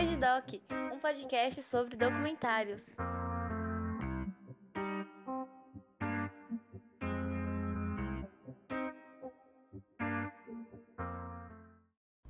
Veja 0.00 0.16
Doc, 0.16 0.54
um 0.94 1.00
podcast 1.00 1.60
sobre 1.60 1.96
documentários. 1.96 2.94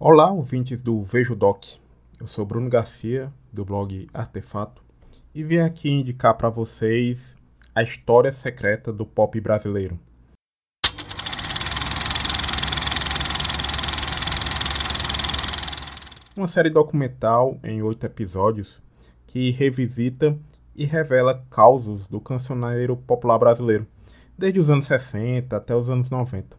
Olá, 0.01 0.33
ouvintes 0.33 0.83
do 0.83 1.03
Vejo 1.03 1.37
Doc. 1.37 1.67
Eu 2.19 2.27
sou 2.27 2.47
Bruno 2.47 2.71
Garcia, 2.71 3.31
do 3.53 3.67
blog 3.67 4.09
Artefato, 4.15 4.83
e 5.35 5.45
vim 5.45 5.59
aqui 5.59 5.91
indicar 5.91 6.39
para 6.39 6.49
vocês 6.49 7.37
a 7.75 7.83
história 7.83 8.33
secreta 8.33 8.91
do 8.91 9.05
pop 9.05 9.39
brasileiro. 9.43 10.01
Uma 16.39 16.47
série 16.47 16.71
documental 16.71 17.59
em 17.65 17.83
oito 17.83 18.07
episódios 18.07 18.81
que 19.27 19.51
revisita 19.51 20.39
e 20.73 20.85
revela 20.85 21.45
causos 21.51 22.07
do 22.07 22.21
cancioneiro 22.21 22.97
popular 22.97 23.41
brasileiro, 23.41 23.85
desde 24.39 24.61
os 24.61 24.71
anos 24.71 24.87
60 24.87 25.57
até 25.57 25.75
os 25.75 25.91
anos 25.91 26.09
90. 26.09 26.57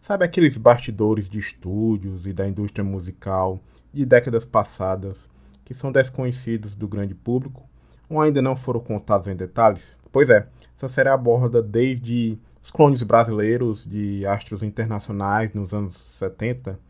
Sabe 0.00 0.24
aqueles 0.24 0.56
bastidores 0.56 1.28
de 1.28 1.38
estúdios 1.38 2.26
e 2.26 2.32
da 2.32 2.48
indústria 2.48 2.82
musical 2.82 3.60
de 3.92 4.06
décadas 4.06 4.46
passadas 4.46 5.28
que 5.62 5.74
são 5.74 5.92
desconhecidos 5.92 6.74
do 6.74 6.88
grande 6.88 7.14
público 7.14 7.68
ou 8.08 8.22
ainda 8.22 8.40
não 8.40 8.56
foram 8.56 8.80
contados 8.80 9.28
em 9.28 9.36
detalhes? 9.36 9.94
Pois 10.10 10.30
é, 10.30 10.48
essa 10.74 10.88
série 10.88 11.10
aborda 11.10 11.62
desde 11.62 12.38
os 12.62 12.70
clones 12.70 13.02
brasileiros 13.02 13.84
de 13.84 14.24
astros 14.24 14.62
internacionais 14.62 15.52
nos 15.52 15.74
anos 15.74 15.98
70 15.98 16.80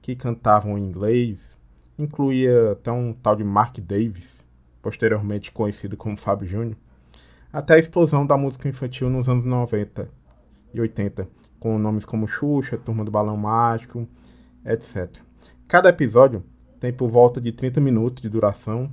que 0.00 0.14
cantavam 0.14 0.78
em 0.78 0.84
inglês, 0.84 1.57
incluía 1.98 2.72
até 2.72 2.92
um 2.92 3.12
tal 3.12 3.34
de 3.34 3.42
Mark 3.42 3.78
Davis, 3.80 4.44
posteriormente 4.80 5.50
conhecido 5.50 5.96
como 5.96 6.16
Fábio 6.16 6.48
Júnior, 6.48 6.76
até 7.52 7.74
a 7.74 7.78
explosão 7.78 8.26
da 8.26 8.36
música 8.36 8.68
infantil 8.68 9.10
nos 9.10 9.28
anos 9.28 9.44
90 9.44 10.08
e 10.72 10.80
80, 10.80 11.28
com 11.58 11.78
nomes 11.78 12.04
como 12.04 12.28
Xuxa, 12.28 12.78
Turma 12.78 13.04
do 13.04 13.10
Balão 13.10 13.36
Mágico, 13.36 14.06
etc. 14.64 15.10
Cada 15.66 15.88
episódio 15.88 16.44
tem 16.78 16.92
por 16.92 17.08
volta 17.08 17.40
de 17.40 17.50
30 17.50 17.80
minutos 17.80 18.22
de 18.22 18.28
duração 18.28 18.90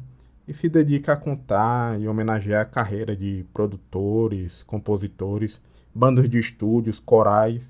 e 0.47 0.53
se 0.53 0.67
dedica 0.69 1.13
a 1.13 1.17
contar 1.17 1.99
e 1.99 2.07
homenagear 2.07 2.61
a 2.61 2.65
carreira 2.65 3.15
de 3.15 3.45
produtores, 3.53 4.63
compositores, 4.63 5.61
bandas 5.93 6.29
de 6.29 6.39
estúdios, 6.39 6.99
corais 6.99 7.63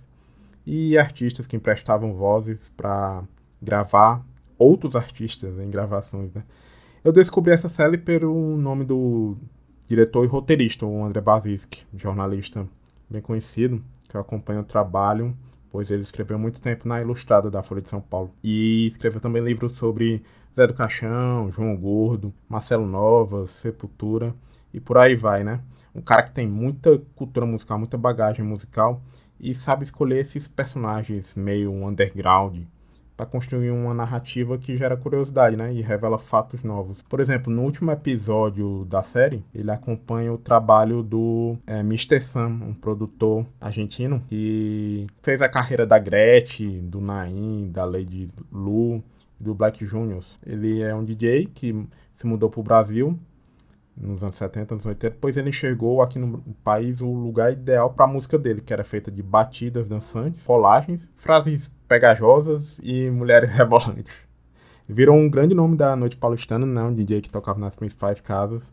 e 0.65 0.97
artistas 0.97 1.45
que 1.45 1.55
emprestavam 1.55 2.13
vozes 2.13 2.59
para 2.75 3.23
gravar 3.61 4.23
outros 4.57 4.95
artistas 4.95 5.57
em 5.59 5.69
gravações. 5.69 6.33
Né? 6.33 6.43
Eu 7.03 7.11
descobri 7.11 7.51
essa 7.51 7.69
série 7.69 7.97
pelo 7.97 8.57
nome 8.57 8.83
do 8.83 9.37
diretor 9.87 10.25
e 10.25 10.27
roteirista, 10.27 10.85
o 10.85 11.03
André 11.03 11.21
Bazinski, 11.21 11.83
jornalista 11.95 12.67
bem 13.09 13.21
conhecido, 13.21 13.83
que 14.09 14.15
eu 14.15 14.21
acompanho 14.21 14.61
o 14.61 14.65
trabalho, 14.65 15.35
pois 15.71 15.89
ele 15.91 16.03
escreveu 16.03 16.39
muito 16.39 16.59
tempo 16.59 16.87
na 16.87 17.01
Ilustrada 17.01 17.51
da 17.51 17.61
Folha 17.61 17.81
de 17.81 17.89
São 17.89 18.01
Paulo. 18.01 18.31
E 18.43 18.87
escreveu 18.87 19.21
também 19.21 19.43
livros 19.43 19.73
sobre 19.73 20.23
Zé 20.55 20.65
do 20.65 20.73
Caixão, 20.73 21.51
João 21.51 21.75
Gordo, 21.75 22.33
Marcelo 22.47 22.87
Novas, 22.87 23.51
Sepultura 23.51 24.33
e 24.73 24.79
por 24.79 24.97
aí 24.97 25.15
vai, 25.15 25.43
né? 25.43 25.61
Um 25.93 26.01
cara 26.01 26.23
que 26.23 26.31
tem 26.31 26.47
muita 26.47 26.97
cultura 27.15 27.45
musical, 27.45 27.77
muita 27.77 27.97
bagagem 27.97 28.43
musical 28.43 29.01
e 29.39 29.53
sabe 29.53 29.83
escolher 29.83 30.19
esses 30.19 30.47
personagens 30.47 31.35
meio 31.35 31.71
underground, 31.71 32.63
para 33.15 33.25
construir 33.25 33.71
uma 33.71 33.93
narrativa 33.93 34.57
que 34.57 34.77
gera 34.77 34.97
curiosidade, 34.97 35.55
né? 35.55 35.73
E 35.73 35.81
revela 35.81 36.17
fatos 36.17 36.63
novos. 36.63 37.01
Por 37.03 37.19
exemplo, 37.19 37.51
no 37.51 37.63
último 37.63 37.91
episódio 37.91 38.85
da 38.85 39.03
série, 39.03 39.43
ele 39.53 39.71
acompanha 39.71 40.33
o 40.33 40.37
trabalho 40.37 41.01
do 41.01 41.57
é, 41.65 41.79
Mr. 41.79 42.21
Sam, 42.21 42.59
um 42.61 42.73
produtor 42.73 43.45
argentino 43.59 44.21
que 44.27 45.07
fez 45.21 45.41
a 45.41 45.49
carreira 45.49 45.85
da 45.85 45.97
Gretchen, 45.97 46.87
do 46.87 46.99
Naim, 46.99 47.69
da 47.71 47.85
Lady 47.85 48.29
Lu, 48.51 49.03
do 49.39 49.53
Black 49.53 49.85
Juniors. 49.85 50.39
Ele 50.45 50.81
é 50.81 50.93
um 50.93 51.03
DJ 51.03 51.47
que 51.47 51.85
se 52.15 52.25
mudou 52.25 52.49
para 52.49 52.59
o 52.59 52.63
Brasil 52.63 53.19
nos 53.97 54.21
anos 54.23 54.35
70, 54.35 54.73
anos 54.73 54.85
80, 54.85 55.15
depois 55.15 55.37
ele 55.37 55.49
enxergou 55.49 56.01
aqui 56.01 56.19
no 56.19 56.39
país 56.63 57.01
o 57.01 57.07
lugar 57.07 57.53
ideal 57.53 57.93
para 57.93 58.05
a 58.05 58.07
música 58.07 58.37
dele, 58.37 58.61
que 58.61 58.73
era 58.73 58.83
feita 58.83 59.09
de 59.09 59.23
batidas 59.23 59.87
dançantes, 59.87 60.43
folagens, 60.43 61.07
frases 61.15 61.71
pegajosas 61.87 62.77
e 62.81 63.09
mulheres 63.09 63.49
rebolantes. 63.55 64.27
Virou 64.87 65.15
um 65.15 65.29
grande 65.29 65.55
nome 65.55 65.75
da 65.75 65.95
noite 65.95 66.17
paulistana, 66.17 66.65
né? 66.65 66.83
um 66.83 66.93
DJ 66.93 67.21
que 67.21 67.29
tocava 67.29 67.59
nas 67.59 67.75
principais 67.75 68.21
casas. 68.21 68.63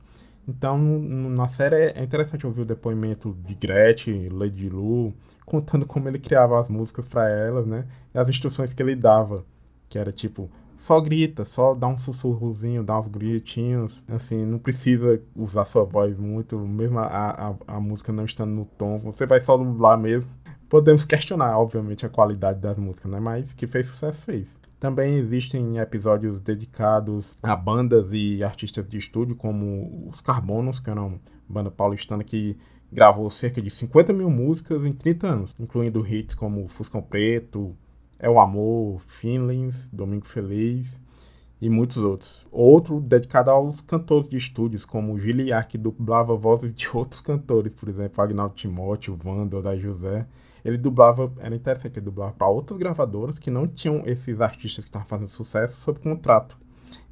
Então, 0.46 0.76
na 0.76 1.48
série 1.48 1.92
é 1.94 2.02
interessante 2.02 2.46
ouvir 2.46 2.62
o 2.62 2.66
depoimento 2.66 3.34
de 3.46 3.54
Gretchen, 3.54 4.28
Lady 4.28 4.68
Lu, 4.68 5.14
contando 5.46 5.86
como 5.86 6.08
ele 6.08 6.18
criava 6.18 6.60
as 6.60 6.68
músicas 6.68 7.06
para 7.06 7.30
elas, 7.30 7.64
né? 7.64 7.86
E 8.12 8.18
as 8.18 8.28
instruções 8.28 8.74
que 8.74 8.82
ele 8.82 8.96
dava, 8.96 9.44
que 9.88 9.96
era 9.96 10.10
tipo, 10.10 10.50
só 10.82 11.00
grita, 11.00 11.44
só 11.44 11.74
dá 11.74 11.86
um 11.86 11.96
sussurrozinho, 11.96 12.82
dá 12.82 12.98
uns 12.98 13.06
gritinhos, 13.06 14.02
assim, 14.08 14.44
não 14.44 14.58
precisa 14.58 15.22
usar 15.34 15.64
sua 15.64 15.84
voz 15.84 16.18
muito, 16.18 16.58
mesmo 16.58 16.98
a, 16.98 17.04
a, 17.06 17.76
a 17.76 17.80
música 17.80 18.12
não 18.12 18.24
estando 18.24 18.50
no 18.50 18.64
tom, 18.64 18.98
você 18.98 19.24
vai 19.24 19.40
só 19.40 19.56
dublar 19.56 19.96
mesmo. 19.96 20.28
Podemos 20.68 21.04
questionar, 21.04 21.56
obviamente, 21.56 22.04
a 22.04 22.08
qualidade 22.08 22.58
das 22.58 22.76
músicas, 22.76 23.12
né? 23.12 23.20
Mas 23.20 23.52
que 23.52 23.66
fez 23.66 23.86
sucesso 23.86 24.22
fez. 24.22 24.58
Também 24.80 25.18
existem 25.18 25.78
episódios 25.78 26.40
dedicados 26.40 27.36
a 27.40 27.54
bandas 27.54 28.08
e 28.10 28.42
artistas 28.42 28.88
de 28.88 28.98
estúdio, 28.98 29.36
como 29.36 30.08
os 30.08 30.20
Carbonos, 30.20 30.80
que 30.80 30.90
era 30.90 31.00
uma 31.00 31.20
banda 31.48 31.70
paulistana 31.70 32.24
que 32.24 32.56
gravou 32.90 33.30
cerca 33.30 33.62
de 33.62 33.70
50 33.70 34.12
mil 34.12 34.28
músicas 34.28 34.84
em 34.84 34.92
30 34.92 35.26
anos, 35.28 35.54
incluindo 35.60 36.04
hits 36.04 36.34
como 36.34 36.66
Fuscão 36.66 37.02
Preto, 37.02 37.76
é 38.22 38.30
o 38.30 38.38
Amor, 38.38 39.00
Feelings, 39.00 39.88
Domingo 39.92 40.24
Feliz 40.24 40.96
e 41.60 41.68
muitos 41.68 41.96
outros. 41.98 42.46
Outro 42.52 43.00
dedicado 43.00 43.50
aos 43.50 43.80
cantores 43.80 44.28
de 44.28 44.36
estúdios, 44.36 44.84
como 44.84 45.18
Giliar, 45.18 45.66
que 45.66 45.76
dublava 45.76 46.36
vozes 46.36 46.72
de 46.72 46.88
outros 46.96 47.20
cantores, 47.20 47.72
por 47.72 47.88
exemplo, 47.88 48.22
Agnaldo 48.22 48.54
Timóteo, 48.54 49.18
Wanda, 49.24 49.60
da 49.60 49.76
José. 49.76 50.24
Ele 50.64 50.78
dublava, 50.78 51.32
era 51.40 51.54
interessante, 51.54 51.98
ele 51.98 52.04
dublava 52.04 52.32
para 52.32 52.46
outras 52.46 52.78
gravadoras 52.78 53.40
que 53.40 53.50
não 53.50 53.66
tinham 53.66 54.04
esses 54.06 54.40
artistas 54.40 54.84
que 54.84 54.88
estavam 54.88 55.08
fazendo 55.08 55.28
sucesso 55.28 55.80
sob 55.80 55.98
contrato. 55.98 56.56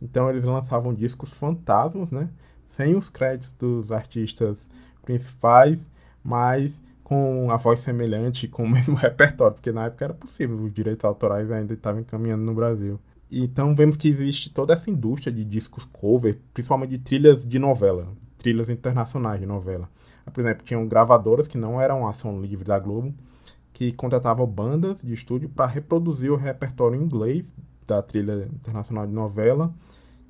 Então 0.00 0.30
eles 0.30 0.44
lançavam 0.44 0.94
discos 0.94 1.32
fantasmas, 1.32 2.12
né? 2.12 2.30
Sem 2.68 2.94
os 2.94 3.08
créditos 3.08 3.50
dos 3.58 3.90
artistas 3.90 4.64
principais, 5.02 5.84
mas 6.22 6.72
com 7.10 7.50
a 7.50 7.56
voz 7.56 7.80
semelhante, 7.80 8.46
com 8.46 8.62
o 8.62 8.68
mesmo 8.70 8.94
repertório, 8.94 9.54
porque 9.54 9.72
na 9.72 9.86
época 9.86 10.04
era 10.04 10.14
possível, 10.14 10.56
os 10.62 10.72
direitos 10.72 11.04
autorais 11.04 11.50
ainda 11.50 11.74
estavam 11.74 12.02
encaminhando 12.02 12.44
no 12.44 12.54
Brasil. 12.54 13.00
Então 13.28 13.74
vemos 13.74 13.96
que 13.96 14.06
existe 14.06 14.48
toda 14.50 14.74
essa 14.74 14.88
indústria 14.88 15.32
de 15.32 15.44
discos 15.44 15.82
cover, 15.82 16.38
principalmente 16.54 16.90
de 16.90 16.98
trilhas 16.98 17.44
de 17.44 17.58
novela, 17.58 18.06
trilhas 18.38 18.70
internacionais 18.70 19.40
de 19.40 19.46
novela. 19.46 19.90
Por 20.32 20.40
exemplo, 20.40 20.64
tinham 20.64 20.86
gravadoras 20.86 21.48
que 21.48 21.58
não 21.58 21.80
eram 21.80 22.06
ação 22.06 22.40
livre 22.40 22.64
da 22.64 22.78
Globo, 22.78 23.12
que 23.72 23.92
contratavam 23.92 24.46
bandas 24.46 24.96
de 25.02 25.12
estúdio 25.12 25.48
para 25.48 25.66
reproduzir 25.66 26.30
o 26.30 26.36
repertório 26.36 27.00
inglês 27.00 27.44
da 27.88 28.00
trilha 28.00 28.48
internacional 28.54 29.04
de 29.08 29.12
novela, 29.12 29.74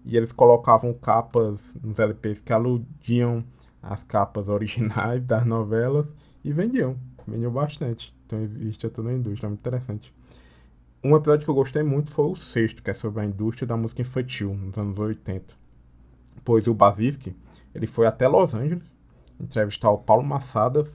e 0.03 0.17
eles 0.17 0.33
colocavam 0.33 0.95
capas 0.95 1.61
nos 1.83 1.99
LPs 1.99 2.41
que 2.41 2.55
aludiam 2.55 3.45
às 3.83 4.03
capas 4.05 4.49
originais 4.49 5.23
das 5.27 5.45
novelas 5.45 6.07
e 6.45 6.53
vendiam, 6.53 6.97
vendiam 7.27 7.53
bastante. 7.53 8.15
Então 8.27 8.43
existe 8.43 8.89
toda 8.89 9.11
a 9.11 9.13
indústria, 9.13 9.47
é 9.47 9.49
muito 9.49 9.61
interessante. 9.61 10.15
Um 11.03 11.17
episódio 11.17 11.45
que 11.45 11.51
eu 11.51 11.55
gostei 11.55 11.83
muito 11.83 12.11
foi 12.11 12.27
o 12.27 12.37
sexto, 12.37 12.83
que 12.83 12.91
é 12.91 12.95
sobre 12.95 13.23
a 13.23 13.25
indústria 13.25 13.67
da 13.67 13.77
música 13.77 14.03
infantil, 14.03 14.55
nos 14.55 14.77
anos 14.77 14.99
80. 14.99 15.55
Pois 16.45 16.67
o 16.67 16.75
Basiski, 16.75 17.35
ele 17.75 17.87
foi 17.87 18.07
até 18.07 18.29
Los 18.29 18.55
Angeles 18.55 18.85
entrevistar 19.41 19.91
o 19.91 19.99
Paulo 19.99 20.23
Massadas, 20.23 20.89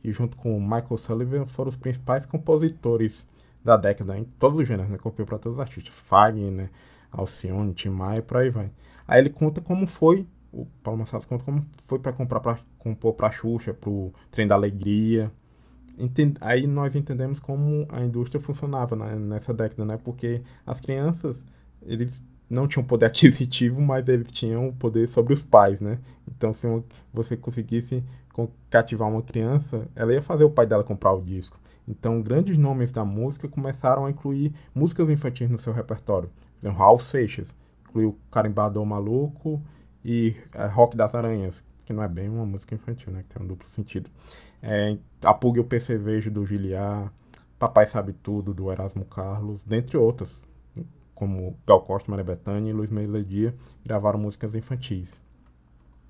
que 0.00 0.12
junto 0.12 0.36
com 0.36 0.56
o 0.56 0.60
Michael 0.60 0.96
Sullivan 0.96 1.46
foram 1.46 1.68
os 1.68 1.76
principais 1.76 2.24
compositores 2.24 3.26
da 3.64 3.76
década, 3.76 4.16
em 4.16 4.24
todos 4.24 4.58
os 4.60 4.66
gêneros, 4.66 4.90
né? 4.90 4.98
Copiou 4.98 5.26
para 5.26 5.38
todos 5.38 5.58
os 5.58 5.60
artistas. 5.60 5.92
Fagner, 5.92 6.50
né? 6.50 6.70
Alcione, 7.10 7.74
Tim 7.74 7.90
Maia, 7.90 8.22
por 8.22 8.38
aí 8.38 8.50
vai. 8.50 8.70
Aí 9.06 9.20
ele 9.20 9.30
conta 9.30 9.60
como 9.60 9.86
foi 9.86 10.26
o 10.52 10.66
Paulo 10.82 11.04
conta 11.28 11.44
como 11.44 11.64
foi 11.86 11.98
para 11.98 12.12
comprar 12.12 12.40
para 12.40 12.58
compor 12.78 13.14
para 13.14 13.30
Xuxa, 13.30 13.72
pro 13.72 14.12
Trem 14.30 14.46
da 14.46 14.54
Alegria. 14.54 15.30
Entend, 15.98 16.36
aí 16.40 16.66
nós 16.66 16.96
entendemos 16.96 17.38
como 17.38 17.86
a 17.90 18.00
indústria 18.00 18.40
funcionava 18.40 18.96
né, 18.96 19.16
nessa 19.16 19.52
década, 19.52 19.84
né? 19.84 19.98
Porque 20.02 20.42
as 20.66 20.80
crianças, 20.80 21.42
eles 21.82 22.20
não 22.48 22.66
tinham 22.66 22.84
poder 22.84 23.06
aquisitivo, 23.06 23.80
mas 23.80 24.08
eles 24.08 24.32
tinham 24.32 24.68
o 24.68 24.72
poder 24.72 25.08
sobre 25.08 25.32
os 25.32 25.42
pais, 25.42 25.80
né? 25.80 25.98
Então, 26.26 26.52
se 26.52 26.66
você 27.12 27.36
conseguisse 27.36 28.02
cativar 28.70 29.08
uma 29.08 29.22
criança, 29.22 29.86
ela 29.94 30.12
ia 30.12 30.22
fazer 30.22 30.44
o 30.44 30.50
pai 30.50 30.66
dela 30.66 30.82
comprar 30.82 31.12
o 31.12 31.22
disco. 31.22 31.58
Então, 31.86 32.22
grandes 32.22 32.56
nomes 32.56 32.90
da 32.90 33.04
música 33.04 33.48
começaram 33.48 34.06
a 34.06 34.10
incluir 34.10 34.54
músicas 34.74 35.10
infantis 35.10 35.50
no 35.50 35.58
seu 35.58 35.72
repertório. 35.72 36.30
Então, 36.58 36.72
Raul 36.72 36.98
Seixas, 36.98 37.48
incluiu 37.88 38.16
Carimbador 38.30 38.86
Maluco 38.86 39.60
e 40.04 40.36
Rock 40.72 40.96
das 40.96 41.14
Aranhas, 41.14 41.54
que 41.84 41.92
não 41.92 42.02
é 42.02 42.08
bem 42.08 42.28
uma 42.28 42.46
música 42.46 42.74
infantil, 42.74 43.12
né? 43.12 43.22
Que 43.22 43.34
tem 43.34 43.42
um 43.42 43.46
duplo 43.46 43.68
sentido. 43.68 44.08
É, 44.62 44.96
a 45.22 45.34
Pug 45.34 45.58
e 45.58 45.60
o 45.60 45.64
Percevejo 45.64 46.30
do 46.30 46.44
Giliar, 46.44 47.12
Papai 47.58 47.86
Sabe 47.86 48.12
Tudo 48.12 48.54
do 48.54 48.70
Erasmo 48.70 49.04
Carlos, 49.04 49.62
dentre 49.64 49.96
outras, 49.96 50.34
como 51.14 51.58
Gal 51.66 51.82
Costa, 51.82 52.10
Maria 52.10 52.24
Bethânia 52.24 52.70
e 52.70 52.72
Luiz 52.72 52.90
Meledia, 52.90 53.54
gravaram 53.84 54.18
músicas 54.18 54.54
infantis. 54.54 55.10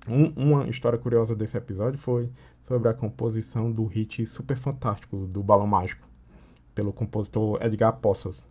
Um, 0.07 0.31
uma 0.35 0.67
história 0.69 0.97
curiosa 0.97 1.35
desse 1.35 1.57
episódio 1.57 1.99
foi 1.99 2.29
sobre 2.67 2.89
a 2.89 2.93
composição 2.93 3.71
do 3.71 3.85
hit 3.85 4.25
Super 4.25 4.57
Fantástico 4.57 5.27
do 5.27 5.43
Balão 5.43 5.67
Mágico, 5.67 6.07
pelo 6.73 6.93
compositor 6.93 7.61
Edgar 7.61 7.97
Poças. 7.97 8.45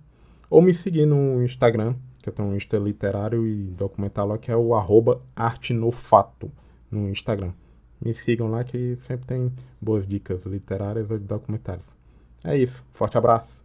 ou 0.49 0.61
me 0.61 0.73
seguir 0.73 1.05
no 1.05 1.41
Instagram 1.43 1.95
que 2.21 2.29
eu 2.29 2.33
tenho 2.33 2.49
um 2.49 2.55
Insta 2.55 2.77
literário 2.77 3.47
e 3.47 3.63
documental 3.71 4.27
lá, 4.27 4.37
que 4.37 4.51
é 4.51 4.55
o 4.55 4.75
arroba 4.75 5.21
artenofato 5.35 6.51
no 6.89 7.09
Instagram. 7.09 7.51
Me 7.99 8.13
sigam 8.13 8.47
lá 8.47 8.63
que 8.63 8.97
sempre 9.01 9.27
tem 9.27 9.51
boas 9.79 10.07
dicas 10.07 10.43
literárias 10.45 11.07
de 11.07 11.19
documentários. 11.19 11.85
É 12.43 12.57
isso. 12.57 12.83
Forte 12.93 13.17
abraço. 13.17 13.60